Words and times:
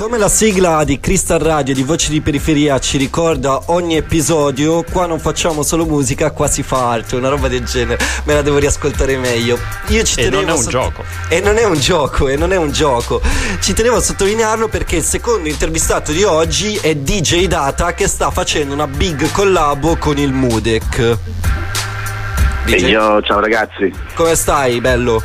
Come 0.00 0.16
la 0.16 0.30
sigla 0.30 0.82
di 0.82 0.98
Crystal 0.98 1.38
Radio 1.38 1.74
di 1.74 1.82
Voci 1.82 2.08
di 2.08 2.22
Periferia 2.22 2.78
ci 2.78 2.96
ricorda 2.96 3.64
ogni 3.66 3.98
episodio, 3.98 4.82
qua 4.82 5.04
non 5.04 5.18
facciamo 5.18 5.62
solo 5.62 5.84
musica, 5.84 6.30
qua 6.30 6.48
si 6.48 6.62
fa 6.62 6.88
arte, 6.88 7.16
una 7.16 7.28
roba 7.28 7.48
del 7.48 7.64
genere. 7.64 8.02
Me 8.24 8.32
la 8.32 8.40
devo 8.40 8.56
riascoltare 8.56 9.18
meglio. 9.18 9.58
Io 9.88 10.02
ci 10.02 10.18
E 10.18 10.22
tenevo 10.22 10.40
non 10.40 10.48
è 10.48 10.52
un 10.52 10.62
sott- 10.62 10.70
gioco. 10.70 11.04
E 11.28 11.40
non 11.40 11.58
è 11.58 11.64
un 11.64 11.78
gioco, 11.78 12.28
e 12.28 12.36
non 12.36 12.50
è 12.50 12.56
un 12.56 12.72
gioco. 12.72 13.20
Ci 13.60 13.74
tenevo 13.74 13.96
a 13.96 14.00
sottolinearlo 14.00 14.68
perché 14.68 14.96
il 14.96 15.04
secondo 15.04 15.50
intervistato 15.50 16.12
di 16.12 16.22
oggi 16.22 16.76
è 16.76 16.94
DJ 16.94 17.44
Data 17.44 17.92
che 17.92 18.08
sta 18.08 18.30
facendo 18.30 18.72
una 18.72 18.86
big 18.86 19.30
collabo 19.32 19.96
con 19.98 20.16
il 20.16 20.32
Mudec. 20.32 20.98
E 22.64 22.74
DJ, 22.74 22.88
io, 22.88 23.20
ciao 23.20 23.38
ragazzi, 23.38 23.92
come 24.14 24.34
stai, 24.34 24.80
bello? 24.80 25.22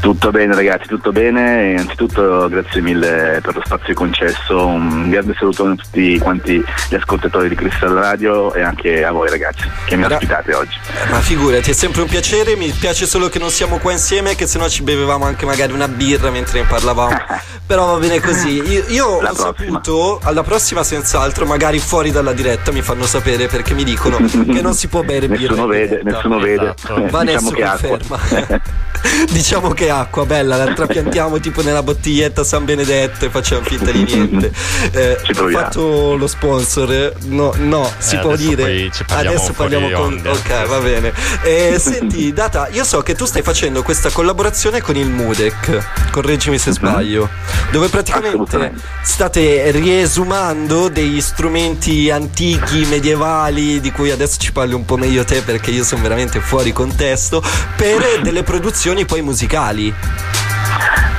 Tutto 0.00 0.30
bene 0.30 0.54
ragazzi, 0.54 0.86
tutto 0.86 1.12
bene. 1.12 1.72
Innanzitutto 1.72 2.48
grazie 2.48 2.80
mille 2.80 3.40
per 3.42 3.54
lo 3.54 3.62
spazio 3.64 3.94
concesso, 3.94 4.66
un 4.66 5.10
grande 5.10 5.34
saluto 5.38 5.64
a 5.64 5.74
tutti 5.74 6.18
quanti 6.18 6.62
gli 6.88 6.94
ascoltatori 6.94 7.48
di 7.48 7.54
Crystal 7.54 7.90
Radio 7.90 8.52
e 8.54 8.62
anche 8.62 9.04
a 9.04 9.10
voi 9.12 9.28
ragazzi 9.28 9.68
che 9.86 9.96
mi 9.96 10.04
ospitate 10.04 10.54
oggi. 10.54 10.76
Ma 11.10 11.18
figurati, 11.20 11.70
è 11.70 11.74
sempre 11.74 12.02
un 12.02 12.08
piacere, 12.08 12.56
mi 12.56 12.68
piace 12.70 13.06
solo 13.06 13.28
che 13.28 13.38
non 13.38 13.50
siamo 13.50 13.78
qua 13.78 13.92
insieme, 13.92 14.34
che 14.34 14.46
sennò 14.46 14.68
ci 14.68 14.82
bevevamo 14.82 15.24
anche 15.24 15.44
magari 15.46 15.72
una 15.72 15.88
birra 15.88 16.30
mentre 16.30 16.60
ne 16.60 16.66
parlavamo. 16.66 17.16
Però 17.68 17.92
va 17.92 17.98
bene 17.98 18.20
così. 18.20 18.62
Io, 18.62 18.84
io 18.88 19.20
La 19.20 19.30
ho 19.30 19.34
prossima. 19.34 19.54
saputo, 19.82 20.20
alla 20.22 20.42
prossima 20.42 20.82
senz'altro, 20.82 21.44
magari 21.44 21.78
fuori 21.78 22.10
dalla 22.10 22.32
diretta 22.32 22.72
mi 22.72 22.80
fanno 22.80 23.04
sapere 23.04 23.46
perché 23.46 23.74
mi 23.74 23.84
dicono 23.84 24.16
che 24.24 24.62
non 24.62 24.72
si 24.74 24.88
può 24.88 25.02
bere 25.02 25.28
birra. 25.28 25.50
Nessuno 25.50 25.66
vede, 25.66 25.88
diretta. 25.98 26.10
nessuno 26.10 26.38
vede. 26.38 26.74
Esatto. 26.78 27.06
Vanessa 27.10 27.38
diciamo 27.38 27.50
che 27.50 27.64
acqua. 27.64 27.98
conferma. 27.98 28.60
diciamo 29.30 29.68
che 29.70 29.87
acqua 29.88 30.24
bella, 30.26 30.56
la 30.56 30.72
trapiantiamo 30.72 31.38
tipo 31.40 31.62
nella 31.62 31.82
bottiglietta 31.82 32.44
San 32.44 32.64
Benedetto 32.64 33.24
e 33.24 33.30
facciamo 33.30 33.62
finta 33.62 33.90
di 33.90 34.02
niente. 34.04 34.52
Eh, 34.92 35.18
Ci 35.22 35.32
ho 35.40 35.48
fatto 35.48 36.14
lo 36.16 36.26
sponsor? 36.26 37.12
No, 37.26 37.52
no, 37.58 37.90
si 37.98 38.16
Eh, 38.16 38.18
può 38.20 38.32
adesso 38.32 38.48
dire. 38.48 38.90
parliamo 39.06 39.36
adesso 39.36 39.52
parliamo 39.52 39.90
con. 39.90 40.04
onde. 40.14 40.28
Ok, 40.30 40.66
va 40.66 40.78
bene. 40.80 41.12
Eh, 41.42 41.76
senti, 41.80 42.32
Data, 42.32 42.68
io 42.70 42.84
so 42.84 43.02
che 43.02 43.14
tu 43.14 43.24
stai 43.24 43.42
facendo 43.42 43.82
questa 43.82 44.10
collaborazione 44.10 44.80
con 44.80 44.96
il 44.96 45.08
Mudec, 45.08 46.10
correggimi 46.10 46.58
se 46.58 46.72
sbaglio, 46.72 47.28
dove 47.70 47.88
praticamente 47.88 48.56
Mhm. 48.58 48.80
State 49.02 49.70
riesumando 49.70 50.88
degli 50.88 51.20
strumenti 51.20 52.10
antichi, 52.10 52.84
medievali, 52.88 53.80
di 53.80 53.90
cui 53.92 54.10
adesso 54.10 54.36
ci 54.38 54.52
parli 54.52 54.74
un 54.74 54.84
po' 54.84 54.96
meglio 54.96 55.24
te 55.24 55.42
perché 55.42 55.70
io 55.70 55.84
sono 55.84 56.02
veramente 56.02 56.40
fuori 56.40 56.72
contesto, 56.72 57.42
per 57.76 58.20
delle 58.22 58.42
produzioni 58.42 59.04
poi 59.04 59.22
musicali. 59.22 59.77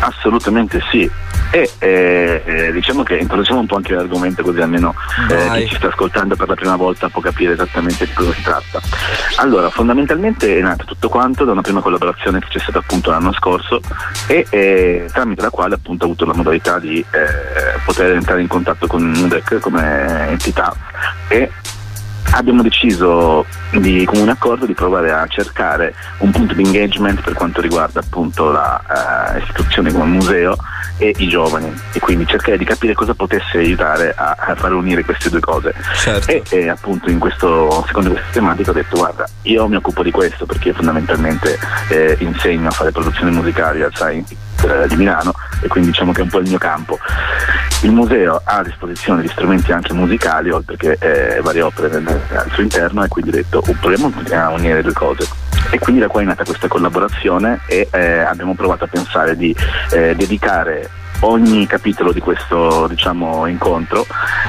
Assolutamente 0.01 0.81
sì. 0.91 1.09
E 1.51 1.71
eh, 1.79 2.43
eh, 2.45 2.71
diciamo 2.71 3.01
che 3.01 3.15
introduciamo 3.15 3.61
un 3.61 3.65
po' 3.65 3.75
anche 3.75 3.95
l'argomento 3.95 4.43
così 4.43 4.61
almeno 4.61 4.93
eh, 5.31 5.49
chi 5.61 5.67
ci 5.69 5.75
sta 5.77 5.87
ascoltando 5.87 6.35
per 6.35 6.47
la 6.47 6.53
prima 6.53 6.75
volta 6.75 7.09
può 7.09 7.21
capire 7.21 7.53
esattamente 7.53 8.05
di 8.05 8.13
cosa 8.13 8.31
si 8.33 8.43
tratta. 8.43 8.79
Allora, 9.37 9.69
fondamentalmente 9.71 10.57
è 10.57 10.61
nato 10.61 10.85
tutto 10.85 11.09
quanto 11.09 11.45
da 11.45 11.53
una 11.53 11.61
prima 11.61 11.81
collaborazione 11.81 12.39
che 12.39 12.47
c'è 12.49 12.59
stata 12.59 12.79
appunto 12.79 13.09
l'anno 13.09 13.33
scorso 13.33 13.79
e 14.27 14.45
eh, 14.49 15.09
tramite 15.11 15.41
la 15.41 15.49
quale 15.49 15.73
appunto 15.73 16.03
ho 16.03 16.07
avuto 16.07 16.25
la 16.25 16.35
modalità 16.35 16.77
di 16.77 16.99
eh, 16.99 17.79
poter 17.83 18.11
entrare 18.11 18.41
in 18.41 18.47
contatto 18.47 18.85
con 18.85 19.09
Nudec 19.09 19.57
come 19.59 20.27
entità 20.29 20.75
e 21.29 21.49
abbiamo 22.31 22.61
deciso 22.61 23.45
di 23.71 24.05
comune 24.05 24.31
accordo 24.31 24.65
di 24.65 24.73
provare 24.73 25.11
a 25.11 25.25
cercare 25.27 25.93
un 26.19 26.31
punto 26.31 26.53
di 26.53 26.63
engagement 26.63 27.21
per 27.21 27.33
quanto 27.33 27.61
riguarda 27.61 27.99
appunto 27.99 28.51
la 28.51 29.35
eh, 29.35 29.39
istituzione 29.39 29.91
come 29.91 30.05
museo 30.05 30.55
e 30.97 31.13
i 31.17 31.27
giovani. 31.27 31.71
E 31.93 31.99
quindi 31.99 32.25
cercare 32.27 32.57
di 32.57 32.65
capire 32.65 32.93
cosa 32.93 33.13
potesse 33.13 33.57
aiutare 33.57 34.13
a, 34.15 34.35
a 34.37 34.55
far 34.55 34.73
unire 34.73 35.03
queste 35.03 35.29
due 35.29 35.39
cose. 35.39 35.73
Certo. 35.95 36.31
e, 36.31 36.43
e 36.49 36.69
appunto 36.69 37.09
in 37.09 37.19
questo 37.19 37.83
secondo 37.87 38.11
questa 38.11 38.29
tematica 38.31 38.71
ho 38.71 38.73
detto 38.73 38.97
guarda 38.97 39.27
io 39.43 39.67
mi 39.67 39.75
occupo 39.75 40.03
di 40.03 40.11
questo 40.11 40.45
perché 40.45 40.69
io 40.69 40.73
fondamentalmente 40.73 41.57
eh, 41.89 42.15
insegno 42.19 42.69
a 42.69 42.71
fare 42.71 42.91
produzioni 42.91 43.31
musicali 43.31 43.81
al 43.81 43.93
Science 43.93 44.35
eh, 44.63 44.87
di 44.87 44.95
Milano 44.95 45.33
e 45.61 45.67
quindi 45.67 45.91
diciamo 45.91 46.11
che 46.11 46.21
è 46.21 46.23
un 46.23 46.29
po' 46.29 46.39
il 46.39 46.49
mio 46.49 46.57
campo 46.57 46.97
il 47.81 47.91
museo 47.91 48.41
ha 48.43 48.57
a 48.57 48.63
disposizione 48.63 49.21
di 49.21 49.29
strumenti 49.29 49.71
anche 49.71 49.93
musicali 49.93 50.49
oltre 50.49 50.75
che 50.75 50.97
eh, 50.99 51.39
varie 51.41 51.61
opere 51.61 51.95
al 51.95 52.49
suo 52.51 52.63
interno 52.63 53.03
e 53.03 53.07
quindi 53.07 53.31
ho 53.31 53.33
detto 53.35 53.63
"Oh, 53.65 53.75
proviamo 53.79 54.11
a 54.31 54.49
unire 54.49 54.75
le 54.75 54.81
due 54.83 54.93
cose. 54.93 55.27
E 55.71 55.79
quindi 55.79 56.01
da 56.01 56.07
qua 56.07 56.21
è 56.21 56.25
nata 56.25 56.43
questa 56.43 56.67
collaborazione 56.67 57.61
e 57.67 57.87
eh, 57.91 58.19
abbiamo 58.19 58.55
provato 58.55 58.83
a 58.85 58.87
pensare 58.87 59.35
di 59.37 59.55
eh, 59.91 60.15
dedicare 60.15 60.89
ogni 61.21 61.67
capitolo 61.67 62.11
di 62.11 62.19
questo 62.19 62.87
diciamo, 62.87 63.45
incontro 63.47 64.05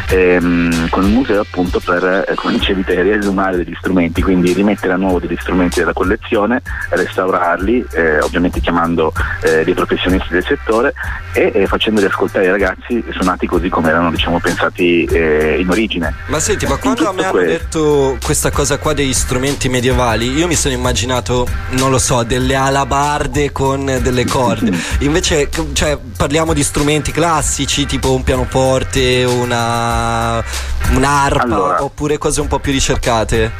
ehm, 0.08 0.88
con 0.88 1.04
il 1.04 1.10
museo 1.10 1.40
appunto 1.40 1.80
per, 1.80 2.24
eh, 2.28 2.34
come 2.34 2.54
dicevi 2.54 2.84
te, 2.84 3.02
riesumare 3.02 3.56
degli 3.56 3.74
strumenti, 3.78 4.22
quindi 4.22 4.52
rimettere 4.52 4.92
a 4.92 4.96
nuovo 4.96 5.18
degli 5.18 5.36
strumenti 5.40 5.78
della 5.80 5.92
collezione, 5.92 6.62
restaurarli, 6.90 7.86
eh, 7.92 8.20
ovviamente 8.20 8.60
chiamando 8.60 9.12
eh, 9.42 9.64
dei 9.64 9.74
professionisti 9.74 10.32
del 10.32 10.44
settore 10.44 10.92
e 11.32 11.66
facendoli 11.66 12.06
ascoltare 12.06 12.46
ai 12.46 12.50
ragazzi 12.50 13.02
suonati 13.10 13.46
così 13.46 13.68
come 13.68 13.88
erano 13.88 14.10
diciamo, 14.10 14.38
pensati 14.40 15.04
eh, 15.04 15.58
in 15.60 15.68
origine. 15.68 16.14
Ma 16.26 16.38
senti, 16.38 16.66
ma 16.66 16.76
quando 16.76 17.08
a 17.08 17.12
me 17.12 17.22
tutto 17.22 17.28
hanno 17.28 17.44
questo- 17.44 17.64
detto 17.64 18.18
questa 18.24 18.50
cosa 18.50 18.78
qua 18.78 18.92
degli 18.92 19.12
strumenti 19.12 19.68
medievali, 19.68 20.32
io 20.32 20.46
mi 20.46 20.54
sono 20.54 20.74
immaginato, 20.74 21.46
non 21.70 21.90
lo 21.90 21.98
so, 21.98 22.22
delle 22.22 22.54
alabarde 22.54 23.52
con 23.52 23.84
delle 24.02 24.24
corde. 24.26 24.72
Invece, 25.00 25.48
cioè, 25.72 25.98
parliamo 26.20 26.52
di 26.52 26.62
strumenti 26.62 27.12
classici, 27.12 27.86
tipo 27.86 28.12
un 28.12 28.22
pianoforte, 28.22 29.24
una 29.24 30.44
un'arpa, 30.90 31.42
Allora. 31.44 31.82
oppure 31.82 32.18
cose 32.18 32.42
un 32.42 32.46
po' 32.46 32.58
più 32.58 32.72
ricercate. 32.72 33.50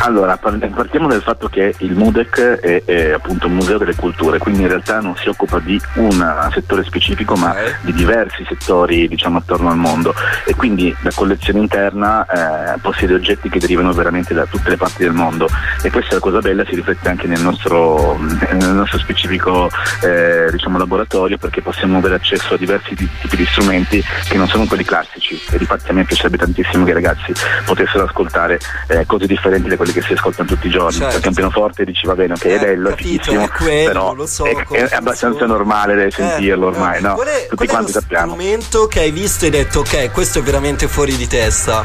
Allora, 0.00 0.36
par- 0.36 0.58
partiamo 0.70 1.08
dal 1.08 1.22
fatto 1.22 1.48
che 1.48 1.74
il 1.78 1.94
MUDEC 1.94 2.40
è, 2.60 2.82
è 2.84 3.10
appunto 3.10 3.46
un 3.48 3.54
museo 3.54 3.78
delle 3.78 3.94
culture, 3.94 4.38
quindi 4.38 4.62
in 4.62 4.68
realtà 4.68 5.00
non 5.00 5.16
si 5.16 5.28
occupa 5.28 5.58
di 5.58 5.78
un 5.94 6.48
settore 6.52 6.84
specifico, 6.84 7.34
ma 7.34 7.54
di 7.82 7.92
diversi 7.92 8.44
settori 8.48 9.08
diciamo 9.08 9.38
attorno 9.38 9.70
al 9.70 9.76
mondo. 9.76 10.14
E 10.46 10.54
quindi 10.54 10.94
la 11.02 11.10
collezione 11.14 11.58
interna 11.58 12.24
eh, 12.24 12.78
possiede 12.80 13.14
oggetti 13.14 13.48
che 13.48 13.58
derivano 13.58 13.92
veramente 13.92 14.34
da 14.34 14.46
tutte 14.46 14.70
le 14.70 14.76
parti 14.76 15.02
del 15.02 15.12
mondo. 15.12 15.48
E 15.82 15.90
questa 15.90 16.12
è 16.12 16.14
la 16.14 16.20
cosa 16.20 16.38
bella, 16.38 16.64
si 16.64 16.76
riflette 16.76 17.08
anche 17.08 17.26
nel 17.26 17.40
nostro, 17.40 18.16
nel 18.18 18.74
nostro 18.74 18.98
specifico 18.98 19.68
eh, 20.02 20.48
diciamo, 20.52 20.78
laboratorio 20.78 21.38
perché 21.38 21.60
possiamo 21.60 21.98
avere 21.98 22.14
accesso 22.14 22.54
a 22.54 22.56
diversi 22.56 22.94
ti- 22.94 23.08
tipi 23.20 23.36
di 23.36 23.46
strumenti 23.46 24.02
che 24.28 24.36
non 24.36 24.48
sono 24.48 24.64
quelli 24.66 24.84
classici. 24.84 25.38
E 25.50 25.58
difatti 25.58 25.90
a 25.90 25.94
me 25.94 26.04
piacerebbe 26.04 26.38
tantissimo 26.38 26.84
che 26.84 26.90
i 26.90 26.94
ragazzi 26.94 27.32
potessero 27.64 28.04
ascoltare 28.04 28.58
eh, 28.86 29.04
cose 29.04 29.26
differenti 29.26 29.68
da 29.68 29.76
quelle 29.76 29.87
che 29.92 30.02
si 30.02 30.12
ascoltano 30.12 30.48
tutti 30.48 30.66
i 30.66 30.70
giorni 30.70 30.92
Certo. 30.98 31.12
perché 31.12 31.28
un 31.28 31.34
pianoforte 31.34 31.84
dici 31.84 32.06
va 32.06 32.14
bene 32.14 32.32
ok 32.34 32.42
è 32.44 32.54
Eh, 32.54 32.58
bello 32.58 32.88
è 32.88 32.90
capito, 32.90 33.22
fighissimo 33.24 33.44
è 33.44 33.48
quello, 33.50 33.86
però 33.88 34.14
lo 34.14 34.26
so 34.26 34.44
è, 34.44 34.54
è 34.66 34.94
abbastanza 34.94 35.28
funziona. 35.28 35.52
normale 35.54 36.06
Eh, 36.06 36.10
sentirlo 36.10 36.66
ormai 36.66 36.98
eh. 36.98 37.00
no? 37.00 37.14
Qual 37.14 37.26
è, 37.26 37.46
tutti 37.48 37.54
qual 37.56 37.68
è 37.68 37.70
quanti 37.70 37.92
sappiamo 37.92 38.32
strumento 38.34 38.86
che 38.86 39.00
hai 39.00 39.10
visto 39.10 39.44
e 39.44 39.48
hai 39.48 39.52
detto, 39.52 39.80
ok, 39.80 40.10
questo 40.12 40.38
è 40.38 40.42
veramente 40.42 40.88
fuori 40.88 41.16
di 41.16 41.26
testa? 41.26 41.84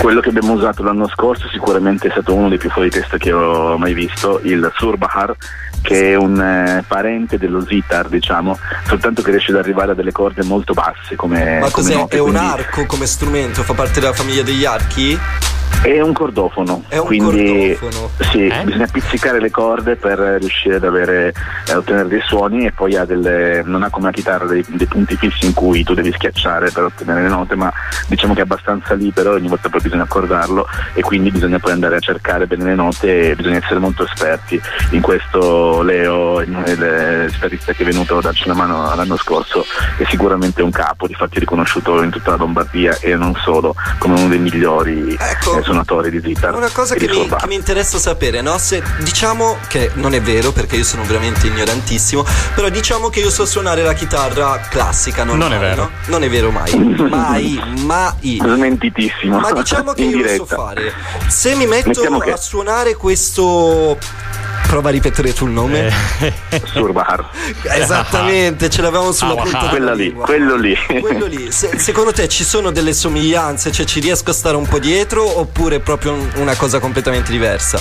Quello 0.00 0.20
che 0.20 0.28
abbiamo 0.28 0.52
usato 0.52 0.82
l'anno 0.82 1.08
scorso 1.08 1.48
sicuramente 1.48 2.08
è 2.08 2.10
stato 2.10 2.34
uno 2.34 2.48
dei 2.48 2.58
più 2.58 2.70
fuori 2.70 2.88
di 2.90 2.98
testa 3.00 3.16
che 3.16 3.32
ho 3.32 3.76
mai 3.78 3.94
visto, 3.94 4.38
il 4.44 4.70
Surbahar, 4.76 5.34
che 5.80 6.12
è 6.12 6.14
un 6.14 6.38
eh, 6.40 6.84
parente 6.86 7.38
dello 7.38 7.64
Zitar, 7.66 8.08
diciamo, 8.08 8.58
soltanto 8.86 9.22
che 9.22 9.30
riesce 9.30 9.50
ad 9.50 9.56
arrivare 9.58 9.92
a 9.92 9.94
delle 9.94 10.12
corde 10.12 10.44
molto 10.44 10.74
basse 10.74 11.16
come, 11.16 11.54
Ma 11.54 11.70
come 11.70 11.70
cos'è? 11.70 11.94
note, 11.94 12.16
è 12.16 12.20
un 12.20 12.30
quindi 12.30 12.46
arco 12.46 12.86
come 12.86 13.06
strumento? 13.06 13.62
Fa 13.62 13.72
parte 13.72 13.98
della 14.00 14.12
famiglia 14.12 14.42
degli 14.42 14.64
archi? 14.66 15.18
È 15.80 16.00
un 16.00 16.12
cordofono, 16.12 16.82
È 16.88 16.98
un 16.98 17.06
quindi 17.06 17.76
cordofono. 17.78 18.10
sì, 18.30 18.46
Eh? 18.46 18.62
bisogna 18.64 18.88
pizzicare 18.90 19.40
le 19.40 19.50
corde 19.50 19.96
per 19.96 20.18
riuscire 20.18 20.76
ad 20.76 20.84
avere, 20.84 21.32
a 21.72 21.76
ottenere 21.76 22.08
dei 22.08 22.20
suoni 22.26 22.66
e 22.66 22.72
poi 22.72 22.96
ha 22.96 23.04
delle, 23.04 23.62
non 23.64 23.82
ha 23.84 23.88
come 23.88 24.06
la 24.06 24.12
chitarra 24.12 24.44
dei, 24.46 24.62
dei 24.68 24.86
punti 24.86 25.16
fissi 25.16 25.46
in 25.46 25.54
cui 25.54 25.84
tu 25.84 25.94
devi 25.94 26.12
schiacciare 26.12 26.70
per 26.72 26.84
ottenere 26.84 27.22
le 27.22 27.28
note, 27.28 27.54
ma 27.54 27.72
diciamo 28.08 28.34
che 28.34 28.40
è 28.40 28.42
abbastanza 28.42 28.94
libero, 28.94 29.32
ogni 29.34 29.48
volta 29.48 29.68
poi 29.68 29.80
bisogna 29.80 30.02
accordarlo 30.02 30.66
e 30.94 31.00
quindi 31.00 31.30
bisogna 31.30 31.58
poi 31.58 31.72
andare 31.72 31.96
a 31.96 32.00
cercare 32.00 32.46
bene 32.46 32.64
le 32.64 32.74
note 32.74 33.30
e 33.30 33.34
bisogna 33.36 33.56
essere 33.58 33.78
molto 33.78 34.04
esperti. 34.04 34.60
In 34.90 35.00
questo 35.00 35.80
Leo, 35.82 36.40
il- 36.40 36.50
l'espertista 36.76 37.72
che 37.72 37.84
è 37.84 37.86
venuto 37.86 38.18
a 38.18 38.20
darci 38.20 38.42
una 38.48 38.56
mano 38.58 38.94
l'anno 38.94 39.16
scorso, 39.16 39.64
è 39.96 40.04
sicuramente 40.10 40.60
un 40.60 40.70
capo, 40.72 41.06
difatti 41.06 41.36
è 41.36 41.40
riconosciuto 41.40 42.02
in 42.02 42.10
tutta 42.10 42.32
la 42.32 42.36
Lombardia 42.36 42.98
e 43.00 43.14
non 43.14 43.34
solo 43.36 43.74
come 43.98 44.18
uno 44.18 44.28
dei 44.28 44.38
migliori 44.38 45.16
Ecco. 45.18 45.66
Suonatori 45.72 46.10
di 46.10 46.20
Zitar. 46.24 46.54
Una 46.54 46.70
cosa 46.70 46.94
che 46.94 47.06
mi, 47.08 47.28
che 47.28 47.46
mi 47.46 47.54
interessa 47.54 47.98
sapere, 47.98 48.40
no? 48.40 48.56
Se 48.58 48.82
diciamo 49.00 49.58
che 49.68 49.90
non 49.94 50.14
è 50.14 50.20
vero 50.22 50.50
perché 50.52 50.76
io 50.76 50.84
sono 50.84 51.04
veramente 51.04 51.46
ignorantissimo, 51.46 52.24
però 52.54 52.68
diciamo 52.70 53.08
che 53.10 53.20
io 53.20 53.30
so 53.30 53.44
suonare 53.44 53.82
la 53.82 53.92
chitarra 53.92 54.58
classica, 54.70 55.24
normale, 55.24 55.56
Non 55.56 55.64
è 55.64 55.68
vero. 55.68 55.82
no? 55.82 55.90
Non 56.06 56.22
è 56.24 56.30
vero 56.30 56.50
mai, 56.50 56.72
mai, 57.10 57.60
mai. 57.84 58.40
Smentitissimo. 58.42 59.38
Ma 59.38 59.52
diciamo 59.52 59.92
che 59.92 60.02
In 60.02 60.10
io 60.10 60.22
lo 60.22 60.28
so 60.34 60.46
fare. 60.46 60.92
Se 61.28 61.54
mi 61.54 61.66
metto 61.66 61.88
Mettiamo 61.88 62.18
che- 62.18 62.32
a 62.32 62.36
suonare 62.36 62.94
questo 62.96 63.98
Prova 64.68 64.90
a 64.90 64.92
ripetere 64.92 65.32
tu 65.32 65.46
il 65.46 65.52
nome. 65.52 65.90
Eh. 66.20 66.62
Surbahar. 66.66 67.30
Esattamente, 67.74 68.68
ce 68.68 68.82
l'avevamo 68.82 69.12
sulla 69.12 69.32
ah, 69.32 69.42
punta 69.42 69.68
Quella 69.70 69.94
lì, 69.94 70.12
quello 70.12 70.56
lì. 70.56 70.76
Quello 71.00 71.24
lì. 71.24 71.50
Se, 71.50 71.78
secondo 71.78 72.12
te 72.12 72.28
ci 72.28 72.44
sono 72.44 72.70
delle 72.70 72.92
somiglianze? 72.92 73.72
Cioè 73.72 73.86
ci 73.86 73.98
riesco 73.98 74.28
a 74.28 74.34
stare 74.34 74.56
un 74.58 74.66
po' 74.66 74.78
dietro 74.78 75.38
oppure 75.38 75.76
è 75.76 75.80
proprio 75.80 76.14
una 76.34 76.54
cosa 76.54 76.80
completamente 76.80 77.32
diversa? 77.32 77.80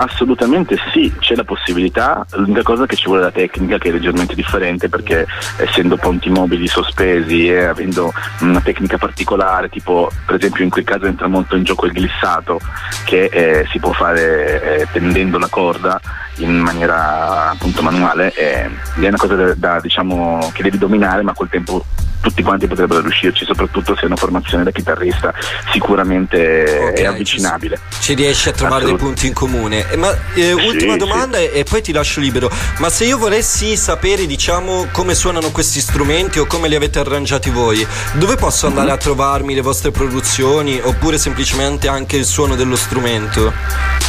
Assolutamente 0.00 0.76
sì, 0.92 1.12
c'è 1.18 1.34
la 1.34 1.42
possibilità, 1.42 2.24
l'unica 2.34 2.62
cosa 2.62 2.86
che 2.86 2.94
ci 2.94 3.06
vuole 3.06 3.22
la 3.22 3.32
tecnica 3.32 3.78
che 3.78 3.88
è 3.88 3.92
leggermente 3.92 4.36
differente 4.36 4.88
perché 4.88 5.26
essendo 5.56 5.96
ponti 5.96 6.30
mobili 6.30 6.68
sospesi 6.68 7.48
e 7.48 7.64
avendo 7.64 8.12
una 8.42 8.60
tecnica 8.60 8.96
particolare, 8.96 9.68
tipo 9.68 10.08
per 10.24 10.36
esempio 10.36 10.62
in 10.62 10.70
quel 10.70 10.84
caso 10.84 11.06
entra 11.06 11.26
molto 11.26 11.56
in 11.56 11.64
gioco 11.64 11.86
il 11.86 11.92
glissato 11.92 12.60
che 13.04 13.24
eh, 13.24 13.66
si 13.72 13.80
può 13.80 13.90
fare 13.90 14.82
eh, 14.82 14.86
tendendo 14.92 15.36
la 15.36 15.48
corda 15.48 16.00
in 16.38 16.56
maniera 16.58 17.50
appunto 17.50 17.82
manuale, 17.82 18.32
eh, 18.34 18.64
è 18.66 19.06
una 19.06 19.16
cosa 19.16 19.34
da, 19.34 19.54
da, 19.54 19.80
diciamo, 19.80 20.50
che 20.52 20.62
devi 20.62 20.78
dominare 20.78 21.22
ma 21.22 21.32
col 21.32 21.48
tempo 21.48 21.84
tutti 22.20 22.42
quanti 22.42 22.66
potrebbero 22.66 23.00
riuscirci, 23.00 23.44
soprattutto 23.44 23.94
se 23.94 24.02
è 24.02 24.06
una 24.06 24.16
formazione 24.16 24.64
da 24.64 24.70
chitarrista 24.70 25.32
sicuramente 25.72 26.88
okay, 26.90 27.04
è 27.04 27.06
avvicinabile. 27.06 27.78
Ci, 27.90 28.00
ci 28.00 28.14
riesci 28.14 28.48
a 28.48 28.52
trovare 28.52 28.84
dei 28.84 28.96
punti 28.96 29.26
in 29.28 29.32
comune. 29.32 29.88
Eh, 29.90 29.96
ma 29.96 30.14
eh, 30.34 30.52
ultima 30.52 30.92
sì, 30.92 30.98
domanda 30.98 31.38
sì. 31.38 31.44
E, 31.44 31.60
e, 31.60 31.64
poi 31.64 31.82
ti 31.82 31.92
lascio 31.92 32.20
libero. 32.20 32.50
Ma 32.78 32.90
se 32.90 33.04
io 33.04 33.18
volessi 33.18 33.76
sapere, 33.76 34.26
diciamo, 34.26 34.88
come 34.92 35.14
suonano 35.14 35.50
questi 35.50 35.80
strumenti 35.80 36.38
o 36.38 36.46
come 36.46 36.68
li 36.68 36.74
avete 36.74 36.98
arrangiati 36.98 37.50
voi, 37.50 37.86
dove 38.14 38.36
posso 38.36 38.66
andare 38.66 38.88
mm-hmm. 38.88 38.96
a 38.96 38.98
trovarmi 38.98 39.54
le 39.54 39.60
vostre 39.60 39.90
produzioni 39.90 40.80
oppure 40.82 41.18
semplicemente 41.18 41.88
anche 41.88 42.16
il 42.16 42.24
suono 42.24 42.56
dello 42.56 42.76
strumento? 42.76 44.07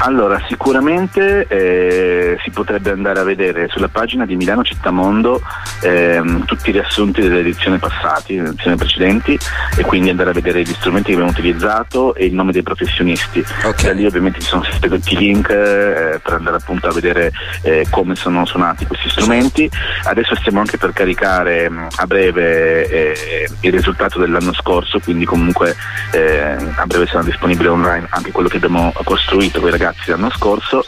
Allora, 0.00 0.40
sicuramente 0.48 1.46
eh, 1.48 2.38
si 2.44 2.50
potrebbe 2.50 2.90
andare 2.90 3.18
a 3.18 3.24
vedere 3.24 3.66
sulla 3.68 3.88
pagina 3.88 4.24
di 4.24 4.36
Milano 4.36 4.62
Cittamondo 4.62 5.42
ehm, 5.82 6.44
tutti 6.44 6.70
i 6.70 6.72
riassunti 6.72 7.20
delle 7.20 7.40
edizioni 7.40 7.78
passate, 7.78 8.36
delle 8.36 8.48
edizioni 8.48 8.76
precedenti 8.76 9.38
e 9.76 9.82
quindi 9.82 10.10
andare 10.10 10.30
a 10.30 10.32
vedere 10.32 10.62
gli 10.62 10.72
strumenti 10.72 11.08
che 11.08 11.14
abbiamo 11.14 11.32
utilizzato 11.32 12.14
e 12.14 12.26
il 12.26 12.34
nome 12.34 12.52
dei 12.52 12.62
professionisti. 12.62 13.44
Okay. 13.64 13.86
Da 13.86 13.92
lì 13.92 14.06
ovviamente 14.06 14.38
ci 14.38 14.46
sono 14.46 14.62
sempre 14.62 14.88
tutti 14.88 15.14
i 15.14 15.16
link 15.16 15.50
eh, 15.50 16.20
per 16.22 16.32
andare 16.32 16.56
appunto 16.56 16.86
a 16.86 16.92
vedere 16.92 17.32
eh, 17.62 17.84
come 17.90 18.14
sono 18.14 18.46
suonati 18.46 18.86
questi 18.86 19.10
strumenti. 19.10 19.68
Adesso 20.04 20.36
stiamo 20.36 20.60
anche 20.60 20.78
per 20.78 20.92
caricare 20.92 21.68
mh, 21.68 21.88
a 21.96 22.06
breve 22.06 22.88
eh, 22.88 23.48
il 23.62 23.72
risultato 23.72 24.20
dell'anno 24.20 24.54
scorso, 24.54 25.00
quindi 25.00 25.24
comunque 25.24 25.74
eh, 26.12 26.56
a 26.76 26.86
breve 26.86 27.06
sarà 27.06 27.24
disponibile 27.24 27.68
online 27.68 28.06
anche 28.10 28.30
quello 28.30 28.48
che 28.48 28.56
abbiamo 28.56 28.92
costruito 29.02 29.58
con 29.58 29.68
i 29.68 29.72
ragazzi 29.72 29.86
ragazzi 29.88 30.10
l'anno 30.10 30.30
scorso 30.30 30.84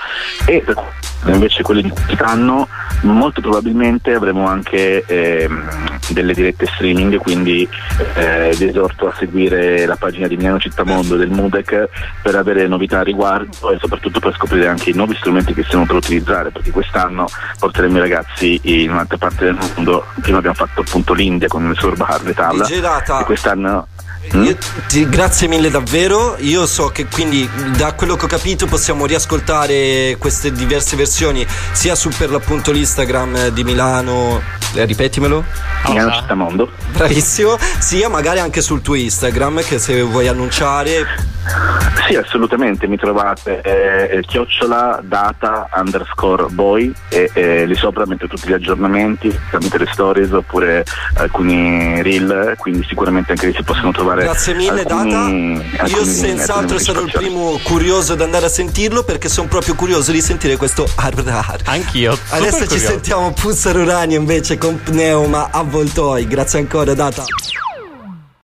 e 0.47 0.64
invece 1.26 1.62
quelli 1.62 1.82
di 1.82 1.91
quest'anno 1.91 2.69
molto 3.02 3.41
probabilmente 3.41 4.14
avremo 4.14 4.47
anche 4.47 5.05
ehm, 5.06 5.99
delle 6.08 6.32
dirette 6.32 6.67
streaming 6.67 7.17
quindi 7.19 7.69
eh, 8.14 8.55
vi 8.56 8.69
esorto 8.69 9.08
a 9.08 9.14
seguire 9.19 9.85
la 9.87 9.97
pagina 9.97 10.26
di 10.26 10.37
Milano 10.37 10.58
Cittamondo 10.58 11.17
del 11.17 11.31
Mudec 11.31 11.88
per 12.23 12.35
avere 12.35 12.67
novità 12.67 13.00
a 13.00 13.02
riguardo 13.02 13.70
e 13.70 13.79
soprattutto 13.79 14.19
per 14.19 14.35
scoprire 14.35 14.69
anche 14.69 14.91
i 14.91 14.94
nuovi 14.94 15.14
strumenti 15.14 15.55
che 15.55 15.64
stiamo 15.64 15.87
per 15.87 15.97
utilizzare 15.97 16.50
perché 16.50 16.70
quest'anno 16.70 17.26
porteremo 17.58 17.97
i 17.97 18.00
ragazzi 18.00 18.61
in 18.62 18.91
un'altra 18.91 19.19
parte 19.19 19.44
del 19.44 19.58
mondo. 19.75 20.06
Prima 20.20 20.38
abbiamo 20.38 20.56
fatto 20.56 20.81
appunto 20.81 21.12
l'India 21.12 21.49
con 21.49 21.69
il 21.69 21.79
Sorbar 21.79 22.26
e 22.26 22.35
Talla 22.35 22.67
e 22.67 23.25
quest'anno 23.25 23.87
Mm? 24.37 24.50
Ti, 24.88 25.09
grazie 25.09 25.49
mille 25.49 25.71
davvero. 25.71 26.37
Io 26.38 26.67
so 26.67 26.88
che 26.88 27.06
quindi 27.06 27.49
da 27.77 27.93
quello 27.93 28.17
che 28.17 28.25
ho 28.25 28.29
capito 28.29 28.67
possiamo 28.67 29.06
riascoltare 29.06 30.17
queste 30.19 30.53
diverse 30.53 30.97
versioni 30.97 31.47
sia 31.73 31.94
su 31.94 32.11
per 32.17 32.31
l'appunto 32.31 32.73
l'Instagram 32.73 33.49
di 33.49 33.65
Milano. 33.65 34.41
Eh, 34.75 34.85
ripetimelo. 34.85 35.44
Milano 35.88 36.12
Città 36.12 36.35
Mondo. 36.35 36.71
Bravissimo. 36.93 37.56
Sia 37.79 38.09
magari 38.09 38.38
anche 38.38 38.61
sul 38.62 38.82
tuo 38.82 38.94
Instagram 38.94 39.62
che 39.62 39.79
se 39.79 40.03
vuoi 40.03 40.29
annunciare. 40.29 41.30
Sì, 42.06 42.17
assolutamente, 42.17 42.87
mi 42.87 42.97
trovate 42.97 43.61
eh, 43.61 44.20
chiocciola 44.23 45.00
data 45.02 45.69
underscore 45.75 46.47
boy 46.50 46.93
e 47.08 47.31
eh, 47.32 47.67
lì 47.67 47.75
sopra 47.75 48.05
metto 48.06 48.26
tutti 48.26 48.49
gli 48.49 48.52
aggiornamenti 48.52 49.37
tramite 49.49 49.79
le 49.79 49.88
stories 49.93 50.31
oppure 50.32 50.85
alcuni 51.14 52.02
reel, 52.02 52.55
quindi 52.58 52.85
sicuramente 52.88 53.32
anche 53.32 53.47
lì 53.47 53.55
si 53.55 53.62
possono 53.62 53.93
trovare. 53.93 54.23
Grazie 54.23 54.55
mille, 54.55 54.82
alcuni, 54.82 55.62
Data. 55.76 55.87
Io 55.87 56.05
senz'altro 56.05 56.79
sarò 56.79 57.02
il 57.02 57.11
primo 57.12 57.58
curioso 57.62 58.14
ad 58.14 58.20
andare 58.20 58.47
a 58.47 58.50
sentirlo 58.50 59.02
perché 59.02 59.29
sono 59.29 59.49
proprio 59.49 59.75
curioso 59.75 60.12
di 60.12 60.20
sentire 60.20 60.56
questo 60.56 60.88
Arbrar. 60.97 61.58
Anch'io. 61.64 62.19
Adesso 62.31 62.67
ci 62.67 62.79
sentiamo 62.79 63.32
Puzzar 63.32 63.76
Uranio 63.76 64.19
invece 64.19 64.58
con 64.58 64.81
Pneuma 64.82 65.49
Avvoltoi. 65.50 66.26
Grazie 66.26 66.58
ancora, 66.61 66.94
Data. 66.94 67.25